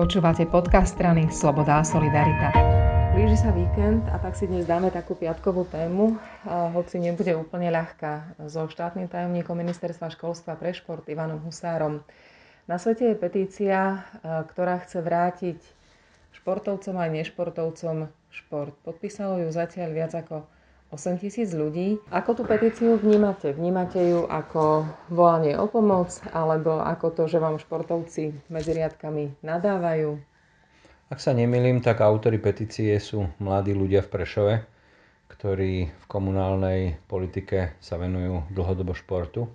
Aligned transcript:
Počúvate 0.00 0.48
podcast 0.48 0.96
strany 0.96 1.28
Sloboda 1.28 1.76
a 1.76 1.84
Solidarita. 1.84 2.48
Blíži 3.12 3.36
sa 3.36 3.52
víkend 3.52 4.00
a 4.08 4.16
tak 4.16 4.32
si 4.32 4.48
dnes 4.48 4.64
dáme 4.64 4.88
takú 4.88 5.12
piatkovú 5.12 5.68
tému, 5.68 6.16
hoci 6.72 6.96
nebude 7.04 7.36
úplne 7.36 7.68
ľahká, 7.68 8.40
so 8.48 8.64
štátnym 8.64 9.12
tajomníkom 9.12 9.52
Ministerstva 9.52 10.08
školstva 10.08 10.56
pre 10.56 10.72
šport 10.72 11.04
Ivanom 11.04 11.44
Husárom. 11.44 12.00
Na 12.64 12.80
svete 12.80 13.12
je 13.12 13.20
petícia, 13.20 14.00
ktorá 14.24 14.80
chce 14.88 15.04
vrátiť 15.04 15.60
športovcom 16.32 16.96
aj 16.96 17.20
nešportovcom 17.20 18.08
šport. 18.32 18.72
Podpísalo 18.80 19.44
ju 19.44 19.52
zatiaľ 19.52 19.92
viac 19.92 20.16
ako 20.16 20.48
8 20.90 21.22
tisíc 21.22 21.54
ľudí. 21.54 22.02
Ako 22.10 22.34
tú 22.34 22.42
petíciu 22.42 22.98
vnímate? 22.98 23.54
Vnímate 23.54 24.02
ju 24.10 24.26
ako 24.26 24.90
volanie 25.06 25.54
o 25.54 25.70
pomoc 25.70 26.10
alebo 26.34 26.82
ako 26.82 27.14
to, 27.14 27.22
že 27.30 27.38
vám 27.38 27.62
športovci 27.62 28.34
medzi 28.50 28.74
riadkami 28.74 29.38
nadávajú? 29.38 30.18
Ak 31.10 31.22
sa 31.22 31.30
nemýlim, 31.30 31.78
tak 31.78 32.02
autory 32.02 32.42
petície 32.42 32.90
sú 32.98 33.30
mladí 33.38 33.70
ľudia 33.70 34.02
v 34.02 34.10
Prešove, 34.10 34.54
ktorí 35.30 35.86
v 35.94 36.04
komunálnej 36.10 36.98
politike 37.06 37.78
sa 37.78 37.94
venujú 37.94 38.50
dlhodobo 38.50 38.90
športu. 38.90 39.46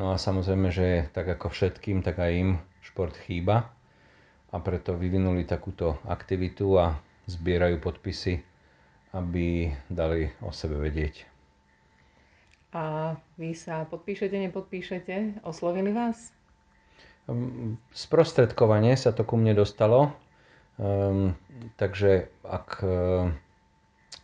No 0.00 0.12
a 0.12 0.20
samozrejme, 0.20 0.72
že 0.72 1.12
tak 1.12 1.28
ako 1.28 1.52
všetkým, 1.52 2.00
tak 2.00 2.24
aj 2.24 2.32
im 2.32 2.50
šport 2.80 3.12
chýba 3.28 3.68
a 4.48 4.56
preto 4.64 4.96
vyvinuli 4.96 5.44
takúto 5.44 6.00
aktivitu 6.08 6.72
a 6.80 6.96
zbierajú 7.28 7.84
podpisy 7.84 8.53
aby 9.14 9.70
dali 9.86 10.34
o 10.42 10.50
sebe 10.50 10.74
vedieť. 10.82 11.30
A 12.74 13.14
vy 13.38 13.54
sa 13.54 13.86
podpíšete, 13.86 14.34
nepodpíšete? 14.34 15.46
Oslovili 15.46 15.94
vás? 15.94 16.34
Ehm, 17.30 17.78
sprostredkovanie 17.94 18.98
sa 18.98 19.14
to 19.14 19.22
ku 19.22 19.38
mne 19.38 19.54
dostalo, 19.54 20.10
um, 20.76 21.38
takže 21.78 22.28
ak, 22.42 22.82
uh, 22.82 23.30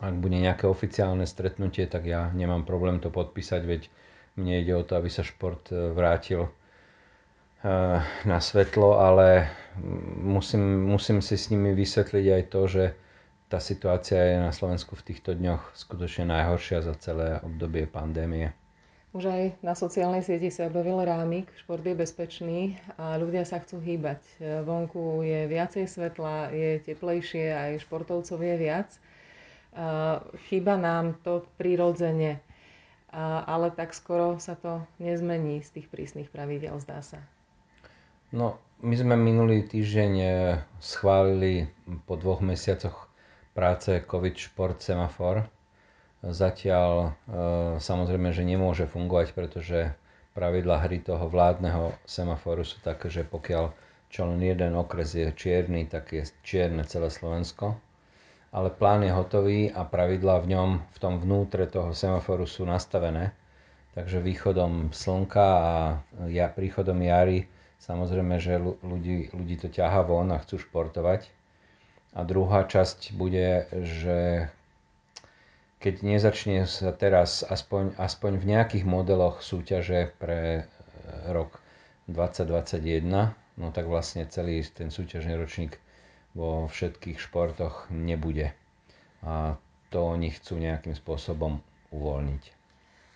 ak 0.03 0.13
bude 0.19 0.35
nejaké 0.35 0.67
oficiálne 0.67 1.23
stretnutie, 1.23 1.87
tak 1.87 2.03
ja 2.03 2.27
nemám 2.35 2.67
problém 2.67 2.99
to 2.99 3.07
podpísať, 3.07 3.61
veď 3.63 3.81
mne 4.35 4.59
ide 4.59 4.75
o 4.75 4.83
to, 4.83 4.99
aby 4.99 5.11
sa 5.11 5.27
šport 5.27 5.59
e, 5.75 5.91
vrátil 5.91 6.47
uh, 6.47 7.99
na 8.23 8.39
svetlo, 8.39 8.95
ale 8.95 9.51
musím, 10.23 10.87
musím 10.87 11.19
si 11.19 11.35
s 11.35 11.51
nimi 11.51 11.75
vysvetliť 11.75 12.25
aj 12.31 12.43
to, 12.47 12.61
že 12.67 12.83
tá 13.51 13.59
situácia 13.59 14.15
je 14.15 14.37
na 14.39 14.55
Slovensku 14.55 14.95
v 14.95 15.11
týchto 15.11 15.35
dňoch 15.35 15.75
skutočne 15.75 16.31
najhoršia 16.31 16.87
za 16.87 16.95
celé 16.95 17.43
obdobie 17.43 17.83
pandémie. 17.83 18.55
Už 19.11 19.27
aj 19.27 19.59
na 19.59 19.75
sociálnej 19.75 20.23
sieti 20.23 20.47
sa 20.47 20.71
objavil 20.71 21.03
rámik, 21.03 21.51
šport 21.59 21.83
je 21.83 21.91
bezpečný 21.91 22.79
a 22.95 23.19
ľudia 23.19 23.43
sa 23.43 23.59
chcú 23.59 23.83
hýbať. 23.83 24.23
Vonku 24.63 25.19
je 25.27 25.51
viacej 25.51 25.83
svetla, 25.83 26.55
je 26.55 26.79
teplejšie, 26.79 27.51
aj 27.51 27.83
športovcov 27.83 28.39
je 28.39 28.55
viac. 28.55 28.87
Chýba 30.47 30.79
nám 30.79 31.19
to 31.19 31.43
prirodzene, 31.59 32.39
ale 33.19 33.67
tak 33.75 33.91
skoro 33.91 34.39
sa 34.39 34.55
to 34.55 34.79
nezmení 35.03 35.59
z 35.59 35.75
tých 35.75 35.91
prísnych 35.91 36.31
pravidel, 36.31 36.79
zdá 36.79 37.03
sa. 37.03 37.19
No, 38.31 38.55
my 38.79 38.95
sme 38.95 39.19
minulý 39.19 39.67
týždeň 39.67 40.11
eh, 40.23 40.31
schválili 40.79 41.67
po 42.07 42.15
dvoch 42.15 42.39
mesiacoch 42.39 43.10
práce 43.51 44.03
COVID 44.07 44.35
Šport 44.37 44.79
Semafor. 44.79 45.43
Zatiaľ 46.21 46.91
e, 47.01 47.09
samozrejme, 47.81 48.29
že 48.31 48.45
nemôže 48.45 48.85
fungovať, 48.85 49.33
pretože 49.33 49.91
pravidla 50.37 50.85
hry 50.85 51.01
toho 51.01 51.27
vládneho 51.27 51.91
semaforu 52.05 52.61
sú 52.63 52.79
také, 52.79 53.09
že 53.11 53.25
pokiaľ 53.25 53.73
čo 54.11 54.27
len 54.27 54.43
jeden 54.43 54.75
okres 54.75 55.15
je 55.15 55.31
čierny, 55.31 55.87
tak 55.87 56.11
je 56.11 56.27
čierne 56.43 56.83
celé 56.83 57.07
Slovensko. 57.07 57.79
Ale 58.51 58.67
plán 58.67 59.07
je 59.07 59.11
hotový 59.15 59.71
a 59.71 59.87
pravidlá 59.87 60.43
v 60.43 60.51
ňom, 60.51 60.69
v 60.83 60.97
tom 60.99 61.23
vnútre 61.23 61.63
toho 61.71 61.95
semaforu 61.95 62.43
sú 62.43 62.67
nastavené. 62.67 63.31
Takže 63.95 64.19
východom 64.19 64.91
slnka 64.91 65.47
a 65.47 65.73
ja, 66.27 66.51
príchodom 66.51 66.99
jary 66.99 67.47
samozrejme, 67.79 68.35
že 68.39 68.59
ľudí, 68.61 69.31
ľudí 69.31 69.55
to 69.57 69.67
ťaha 69.71 70.03
von 70.03 70.31
a 70.31 70.39
chcú 70.43 70.59
športovať 70.59 71.40
a 72.11 72.19
druhá 72.27 72.67
časť 72.67 73.15
bude, 73.15 73.71
že 73.71 74.51
keď 75.81 75.95
nezačne 76.05 76.69
sa 76.69 76.93
teraz 76.93 77.41
aspoň, 77.41 77.97
aspoň 77.97 78.31
v 78.37 78.45
nejakých 78.53 78.85
modeloch 78.85 79.41
súťaže 79.41 80.13
pre 80.21 80.61
e, 80.61 80.63
rok 81.33 81.57
2021, 82.05 83.33
no 83.57 83.67
tak 83.73 83.89
vlastne 83.89 84.29
celý 84.29 84.61
ten 84.69 84.93
súťažný 84.93 85.33
ročník 85.33 85.81
vo 86.37 86.69
všetkých 86.69 87.17
športoch 87.17 87.89
nebude. 87.89 88.53
A 89.25 89.57
to 89.89 90.05
oni 90.05 90.29
chcú 90.31 90.61
nejakým 90.61 90.93
spôsobom 90.93 91.59
uvoľniť. 91.89 92.60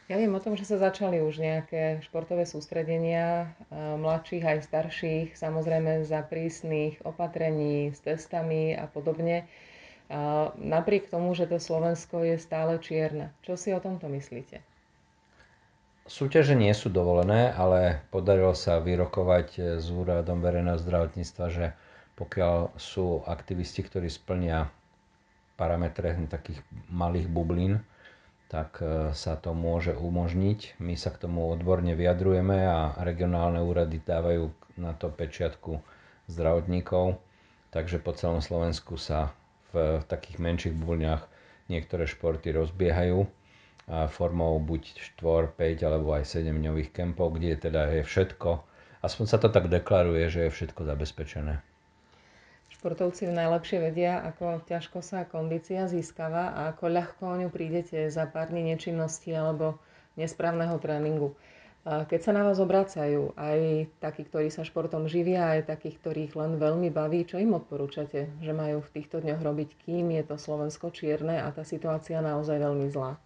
Ja 0.06 0.22
viem 0.22 0.38
o 0.38 0.44
tom, 0.44 0.54
že 0.54 0.70
sa 0.70 0.78
začali 0.78 1.18
už 1.18 1.42
nejaké 1.42 1.98
športové 2.06 2.46
sústredenia 2.46 3.58
mladších 3.74 4.46
aj 4.46 4.58
starších, 4.70 5.28
samozrejme 5.34 6.06
za 6.06 6.22
prísnych 6.22 7.02
opatrení 7.02 7.90
s 7.90 8.06
testami 8.06 8.78
a 8.78 8.86
podobne. 8.86 9.50
Napriek 10.62 11.10
tomu, 11.10 11.34
že 11.34 11.50
to 11.50 11.58
Slovensko 11.58 12.22
je 12.22 12.38
stále 12.38 12.78
čierne. 12.78 13.34
Čo 13.42 13.58
si 13.58 13.74
o 13.74 13.82
tomto 13.82 14.06
myslíte? 14.06 14.62
Súťaže 16.06 16.54
nie 16.54 16.70
sú 16.78 16.94
dovolené, 16.94 17.50
ale 17.58 18.06
podarilo 18.14 18.54
sa 18.54 18.78
vyrokovať 18.78 19.48
e, 19.58 19.62
s 19.82 19.90
úradom 19.90 20.38
verejného 20.38 20.78
zdravotníctva, 20.78 21.46
že 21.50 21.66
pokiaľ 22.14 22.78
sú 22.78 23.26
aktivisti, 23.26 23.82
ktorí 23.82 24.06
splnia 24.06 24.70
parametre 25.58 26.14
takých 26.30 26.62
malých 26.94 27.26
bublín, 27.26 27.82
tak 28.48 28.80
e, 28.82 29.12
sa 29.12 29.34
to 29.36 29.52
môže 29.52 29.94
umožniť. 29.98 30.80
My 30.80 30.94
sa 30.96 31.12
k 31.12 31.26
tomu 31.26 31.50
odborne 31.50 31.94
vyjadrujeme 31.98 32.66
a 32.66 32.94
regionálne 33.02 33.62
úrady 33.62 34.02
dávajú 34.02 34.52
na 34.80 34.94
to 34.94 35.10
pečiatku 35.10 35.80
zdravotníkov, 36.30 37.22
takže 37.72 38.02
po 38.02 38.12
celom 38.14 38.42
Slovensku 38.42 38.98
sa 38.98 39.32
v, 39.72 40.02
takých 40.06 40.38
menších 40.42 40.76
bublňách 40.76 41.24
niektoré 41.70 42.06
športy 42.06 42.54
rozbiehajú 42.54 43.26
formou 43.86 44.58
buď 44.58 44.98
4, 45.22 45.54
5 45.54 45.88
alebo 45.88 46.18
aj 46.18 46.26
7 46.26 46.50
dňových 46.50 46.90
kempov, 46.90 47.38
kde 47.38 47.70
teda 47.70 48.02
je 48.02 48.02
všetko, 48.02 48.66
aspoň 49.06 49.26
sa 49.30 49.38
to 49.38 49.54
tak 49.54 49.70
deklaruje, 49.70 50.26
že 50.26 50.50
je 50.50 50.56
všetko 50.56 50.82
zabezpečené. 50.90 51.62
Športovci 52.86 53.26
najlepšie 53.34 53.82
vedia, 53.82 54.22
ako 54.22 54.62
ťažko 54.70 55.02
sa 55.02 55.26
kondícia 55.26 55.90
získava 55.90 56.54
a 56.54 56.70
ako 56.70 56.94
ľahko 56.94 57.24
o 57.26 57.38
ňu 57.42 57.50
prídete 57.50 58.14
za 58.14 58.30
pár 58.30 58.54
dní 58.54 58.62
nečinnosti 58.62 59.34
alebo 59.34 59.82
nesprávneho 60.22 60.78
tréningu. 60.78 61.34
Keď 61.82 62.20
sa 62.22 62.30
na 62.38 62.46
vás 62.46 62.62
obracajú 62.62 63.34
aj 63.42 63.90
takí, 63.98 64.30
ktorí 64.30 64.54
sa 64.54 64.62
športom 64.62 65.10
živia, 65.10 65.58
aj 65.58 65.66
takých, 65.66 65.98
ktorých 65.98 66.38
len 66.38 66.62
veľmi 66.62 66.94
baví, 66.94 67.26
čo 67.26 67.42
im 67.42 67.58
odporúčate, 67.58 68.30
že 68.38 68.54
majú 68.54 68.86
v 68.86 68.94
týchto 69.02 69.18
dňoch 69.18 69.42
robiť, 69.42 69.70
kým 69.82 70.14
je 70.22 70.24
to 70.30 70.38
Slovensko 70.38 70.94
čierne 70.94 71.42
a 71.42 71.50
tá 71.50 71.66
situácia 71.66 72.22
naozaj 72.22 72.62
veľmi 72.62 72.86
zlá? 72.94 73.18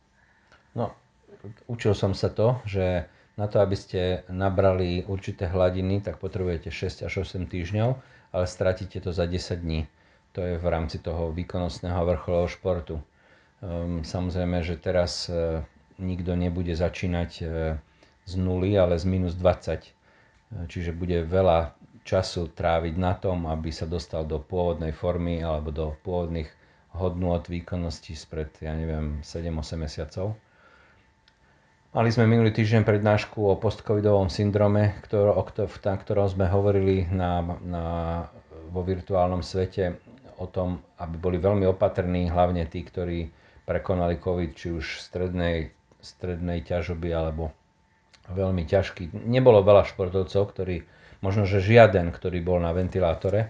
No, 0.72 0.96
učil 1.68 1.92
som 2.00 2.16
sa 2.16 2.32
to, 2.32 2.64
že 2.64 3.12
na 3.36 3.52
to, 3.52 3.60
aby 3.60 3.76
ste 3.76 4.24
nabrali 4.32 5.04
určité 5.04 5.52
hladiny, 5.52 6.00
tak 6.00 6.16
potrebujete 6.24 6.72
6 6.72 7.12
až 7.12 7.28
8 7.28 7.44
týždňov 7.44 8.19
ale 8.34 8.46
stratíte 8.48 9.02
to 9.02 9.14
za 9.14 9.26
10 9.26 9.60
dní. 9.60 9.88
To 10.32 10.42
je 10.46 10.58
v 10.62 10.68
rámci 10.70 11.02
toho 11.02 11.34
výkonnostného 11.34 12.06
vrcholového 12.06 12.48
športu. 12.48 12.96
Um, 13.60 14.06
samozrejme, 14.06 14.62
že 14.62 14.78
teraz 14.78 15.28
uh, 15.28 15.66
nikto 15.98 16.38
nebude 16.38 16.72
začínať 16.72 17.32
uh, 17.42 17.48
z 18.30 18.34
nuly, 18.38 18.78
ale 18.78 18.96
z 19.02 19.06
minus 19.10 19.34
20. 19.36 19.90
Uh, 20.54 20.70
čiže 20.70 20.94
bude 20.94 21.26
veľa 21.26 21.74
času 22.06 22.50
tráviť 22.54 22.94
na 22.96 23.14
tom, 23.18 23.50
aby 23.50 23.74
sa 23.74 23.90
dostal 23.90 24.26
do 24.26 24.40
pôvodnej 24.40 24.94
formy 24.94 25.42
alebo 25.44 25.70
do 25.74 25.94
pôvodných 26.06 26.50
hodnôt 26.98 27.42
výkonnosti 27.46 28.18
spred, 28.18 28.50
ja 28.62 28.74
neviem, 28.74 29.22
7-8 29.22 29.78
mesiacov. 29.78 30.34
Mali 31.90 32.14
sme 32.14 32.30
minulý 32.30 32.54
týždeň 32.54 32.86
prednášku 32.86 33.50
o 33.50 33.58
postcovidovom 33.58 34.30
syndrome, 34.30 34.94
ktor- 35.10 35.34
o 35.34 35.42
ktorom 35.42 36.30
sme 36.30 36.46
hovorili 36.46 37.10
na, 37.10 37.42
na, 37.66 37.86
vo 38.70 38.86
virtuálnom 38.86 39.42
svete 39.42 39.98
o 40.38 40.46
tom, 40.46 40.86
aby 41.02 41.18
boli 41.18 41.42
veľmi 41.42 41.66
opatrní, 41.66 42.30
hlavne 42.30 42.70
tí, 42.70 42.86
ktorí 42.86 43.34
prekonali 43.66 44.22
COVID, 44.22 44.52
či 44.54 44.70
už 44.70 45.02
strednej, 45.02 45.74
strednej 45.98 46.62
ťažoby 46.62 47.10
alebo 47.10 47.58
veľmi 48.38 48.70
ťažký. 48.70 49.26
Nebolo 49.26 49.66
veľa 49.66 49.90
športovcov, 49.90 50.46
ktorí, 50.46 50.86
možno 51.26 51.50
že 51.50 51.58
žiaden, 51.58 52.14
ktorý 52.14 52.38
bol 52.46 52.62
na 52.62 52.70
ventilátore, 52.70 53.50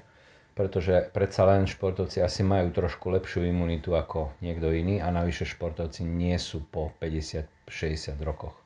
pretože 0.60 1.08
predsa 1.16 1.48
len 1.48 1.64
športovci 1.64 2.20
asi 2.20 2.44
majú 2.44 2.76
trošku 2.76 3.08
lepšiu 3.16 3.48
imunitu 3.48 3.96
ako 3.96 4.36
niekto 4.44 4.76
iný 4.76 5.00
a 5.00 5.08
navyše 5.08 5.48
športovci 5.48 6.04
nie 6.04 6.36
sú 6.36 6.68
po 6.68 6.92
50-60 7.00 8.20
rokoch. 8.20 8.60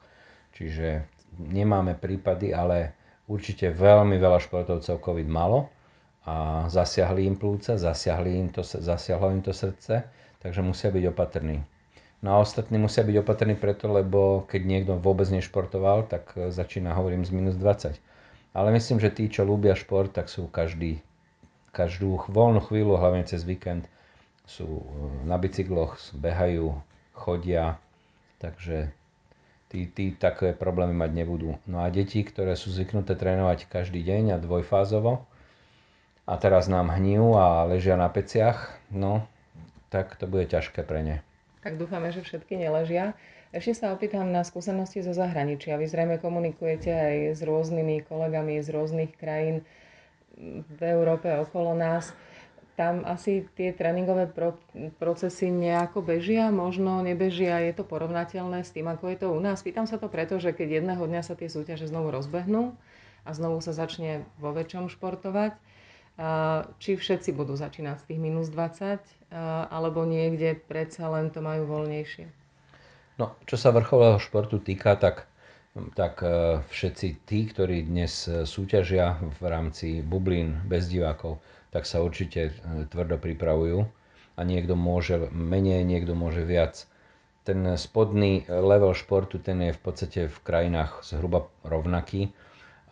Čiže 0.58 1.06
nemáme 1.38 1.94
prípady, 1.94 2.50
ale 2.50 2.98
určite 3.30 3.70
veľmi 3.70 4.18
veľa 4.18 4.42
športovcov 4.42 5.06
COVID 5.06 5.30
malo 5.30 5.70
a 6.26 6.66
zasiahli 6.66 7.30
im 7.30 7.38
plúca, 7.38 7.78
zasiahli 7.78 8.42
im 8.42 8.50
to, 8.50 8.66
zasiahlo 8.66 9.30
im 9.30 9.46
to 9.46 9.54
srdce, 9.54 10.02
takže 10.42 10.66
musia 10.66 10.90
byť 10.90 11.14
opatrní. 11.14 11.62
No 12.26 12.30
a 12.34 12.42
ostatní 12.42 12.82
musia 12.82 13.06
byť 13.06 13.22
opatrní 13.22 13.54
preto, 13.54 13.94
lebo 13.94 14.50
keď 14.50 14.62
niekto 14.66 14.94
vôbec 14.98 15.30
nešportoval, 15.30 16.10
tak 16.10 16.34
začína, 16.34 16.98
hovorím, 16.98 17.22
z 17.22 17.38
minus 17.38 17.54
20. 17.54 18.02
Ale 18.58 18.74
myslím, 18.74 18.98
že 18.98 19.14
tí, 19.14 19.30
čo 19.30 19.46
ľúbia 19.46 19.78
šport, 19.78 20.10
tak 20.10 20.26
sú 20.26 20.50
každý, 20.50 21.04
každú 21.74 22.30
voľnú 22.30 22.62
chvíľu, 22.62 23.02
hlavne 23.02 23.26
cez 23.26 23.42
víkend, 23.42 23.90
sú 24.46 24.70
e, 24.70 24.86
na 25.26 25.42
bicykloch, 25.42 25.98
behajú, 26.14 26.78
chodia, 27.18 27.82
takže 28.38 28.94
tí, 29.74 29.90
tí 29.90 30.14
také 30.14 30.54
problémy 30.54 30.94
mať 30.94 31.12
nebudú. 31.18 31.58
No 31.66 31.82
a 31.82 31.90
deti, 31.90 32.22
ktoré 32.22 32.54
sú 32.54 32.70
zvyknuté 32.70 33.18
trénovať 33.18 33.66
každý 33.66 34.06
deň 34.06 34.38
a 34.38 34.42
dvojfázovo 34.42 35.26
a 36.30 36.34
teraz 36.38 36.70
nám 36.70 36.94
hnijú 36.94 37.34
a 37.36 37.66
ležia 37.66 37.98
na 37.98 38.08
peciach, 38.08 38.78
no 38.94 39.26
tak 39.90 40.14
to 40.22 40.30
bude 40.30 40.46
ťažké 40.50 40.86
pre 40.86 41.02
ne. 41.02 41.18
Tak 41.66 41.82
dúfame, 41.82 42.14
že 42.14 42.22
všetky 42.22 42.60
neležia. 42.60 43.18
Ešte 43.54 43.86
sa 43.86 43.94
opýtam 43.94 44.34
na 44.34 44.42
skúsenosti 44.42 45.06
zo 45.06 45.14
zahraničia. 45.14 45.78
Vy 45.78 45.86
zrejme 45.86 46.16
komunikujete 46.18 46.90
aj 46.90 47.18
s 47.38 47.42
rôznymi 47.46 48.02
kolegami 48.10 48.58
z 48.58 48.74
rôznych 48.74 49.14
krajín 49.14 49.62
v 50.40 50.82
Európe 50.82 51.30
okolo 51.30 51.78
nás 51.78 52.12
tam 52.74 53.06
asi 53.06 53.46
tie 53.54 53.70
tréningové 53.70 54.26
pro, 54.26 54.58
procesy 54.98 55.54
nejako 55.54 56.02
bežia, 56.02 56.50
možno 56.50 57.06
nebežia, 57.06 57.62
je 57.62 57.78
to 57.78 57.86
porovnateľné 57.86 58.66
s 58.66 58.74
tým, 58.74 58.90
ako 58.90 59.14
je 59.14 59.18
to 59.22 59.28
u 59.30 59.38
nás. 59.38 59.62
Pýtam 59.62 59.86
sa 59.86 60.02
to 60.02 60.10
preto, 60.10 60.42
že 60.42 60.58
keď 60.58 60.82
jedného 60.82 61.06
dňa 61.06 61.22
sa 61.22 61.38
tie 61.38 61.54
súťaže 61.54 61.86
znovu 61.86 62.10
rozbehnú 62.10 62.74
a 63.24 63.30
znovu 63.30 63.62
sa 63.62 63.78
začne 63.78 64.26
vo 64.42 64.58
väčšom 64.58 64.90
športovať, 64.90 65.54
či 66.82 66.92
všetci 66.98 67.30
budú 67.38 67.54
začínať 67.54 68.02
z 68.02 68.06
tých 68.10 68.20
minus 68.22 68.50
20, 68.50 69.02
alebo 69.70 70.06
niekde 70.10 70.58
predsa 70.58 71.14
len 71.14 71.30
to 71.30 71.46
majú 71.46 71.70
voľnejšie. 71.70 72.26
No, 73.22 73.38
čo 73.46 73.54
sa 73.54 73.70
vrcholového 73.70 74.18
športu 74.18 74.58
týka, 74.58 74.98
tak 74.98 75.30
tak 75.98 76.22
e, 76.22 76.62
všetci 76.70 77.26
tí, 77.26 77.50
ktorí 77.50 77.90
dnes 77.90 78.30
súťažia 78.30 79.18
v 79.42 79.44
rámci 79.50 80.06
bublín 80.06 80.62
bez 80.70 80.86
divákov, 80.86 81.42
tak 81.74 81.90
sa 81.90 82.06
určite 82.06 82.54
e, 82.54 82.86
tvrdo 82.94 83.18
pripravujú 83.18 83.82
a 84.38 84.42
niekto 84.46 84.78
môže 84.78 85.30
menej, 85.34 85.82
niekto 85.82 86.14
môže 86.14 86.46
viac. 86.46 86.86
Ten 87.44 87.76
spodný 87.76 88.46
level 88.48 88.94
športu, 88.96 89.42
ten 89.42 89.60
je 89.60 89.74
v 89.76 89.82
podstate 89.82 90.22
v 90.30 90.38
krajinách 90.46 91.04
zhruba 91.04 91.50
rovnaký. 91.66 92.32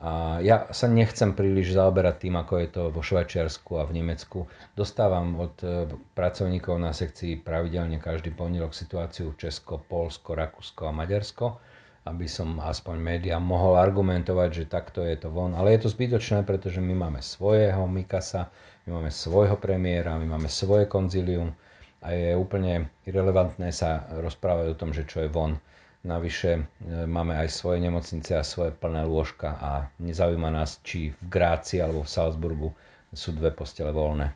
A 0.02 0.42
ja 0.42 0.66
sa 0.74 0.90
nechcem 0.90 1.38
príliš 1.38 1.78
zaoberať 1.78 2.26
tým, 2.26 2.36
ako 2.42 2.54
je 2.58 2.68
to 2.74 2.84
vo 2.90 3.06
Švajčiarsku 3.06 3.78
a 3.78 3.86
v 3.86 4.02
Nemecku. 4.02 4.50
Dostávam 4.74 5.38
od 5.38 5.54
e, 5.62 5.86
pracovníkov 6.18 6.82
na 6.82 6.98
sekcii 6.98 7.46
pravidelne 7.46 8.02
každý 8.02 8.34
pondelok 8.34 8.74
situáciu 8.74 9.38
Česko, 9.38 9.78
Polsko, 9.86 10.34
Rakúsko 10.34 10.90
a 10.90 10.92
Maďarsko 10.98 11.62
aby 12.02 12.26
som 12.26 12.58
aspoň 12.58 12.98
médiá 12.98 13.38
mohol 13.38 13.78
argumentovať, 13.78 14.50
že 14.50 14.74
takto 14.74 15.06
je 15.06 15.14
to 15.22 15.30
von. 15.30 15.54
Ale 15.54 15.78
je 15.78 15.86
to 15.86 15.94
zbytočné, 15.94 16.42
pretože 16.42 16.82
my 16.82 16.98
máme 16.98 17.22
svojho 17.22 17.86
Mikasa, 17.86 18.50
my 18.90 18.98
máme 18.98 19.12
svojho 19.14 19.54
premiéra, 19.62 20.18
my 20.18 20.26
máme 20.26 20.50
svoje 20.50 20.90
konzilium 20.90 21.54
a 22.02 22.18
je 22.18 22.34
úplne 22.34 22.90
irrelevantné 23.06 23.70
sa 23.70 24.10
rozprávať 24.18 24.74
o 24.74 24.80
tom, 24.80 24.90
že 24.90 25.06
čo 25.06 25.22
je 25.22 25.30
von. 25.30 25.62
Navyše 26.02 26.52
e, 26.58 26.62
máme 27.06 27.38
aj 27.38 27.54
svoje 27.54 27.78
nemocnice 27.78 28.34
a 28.34 28.42
svoje 28.42 28.74
plné 28.74 29.06
lôžka 29.06 29.54
a 29.62 29.72
nezaujíma 30.02 30.50
nás, 30.50 30.82
či 30.82 31.14
v 31.14 31.26
Gráci 31.30 31.78
alebo 31.78 32.02
v 32.02 32.10
Salzburgu 32.10 32.74
sú 33.14 33.38
dve 33.38 33.54
postele 33.54 33.94
voľné. 33.94 34.34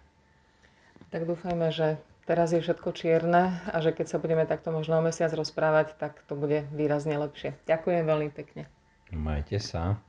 Tak 1.09 1.25
dúfajme, 1.25 1.73
že 1.73 1.97
teraz 2.25 2.51
je 2.51 2.61
všetko 2.61 2.89
čierne 2.93 3.61
a 3.69 3.77
že 3.81 3.93
keď 3.93 4.05
sa 4.11 4.17
budeme 4.21 4.45
takto 4.45 4.73
možno 4.73 4.99
o 4.99 5.05
mesiac 5.05 5.31
rozprávať, 5.33 5.97
tak 5.97 6.21
to 6.25 6.33
bude 6.37 6.65
výrazne 6.73 7.17
lepšie. 7.17 7.57
Ďakujem 7.69 8.03
veľmi 8.05 8.29
pekne. 8.33 8.69
Majte 9.13 9.61
sa. 9.61 10.01